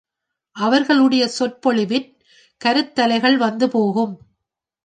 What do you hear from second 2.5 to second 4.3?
கருத்தலைகள் வந்து போகும்.